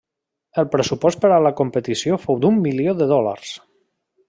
El 0.61 0.65
pressupost 0.75 1.19
per 1.25 1.31
a 1.35 1.37
la 1.47 1.51
competició 1.59 2.19
fou 2.25 2.41
d'un 2.47 2.59
milió 2.65 2.99
de 3.03 3.09
dòlars. 3.15 3.55